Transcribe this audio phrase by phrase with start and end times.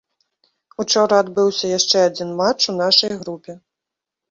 [0.83, 3.59] Учора адбыўся яшчэ адзін матч у нашай групе.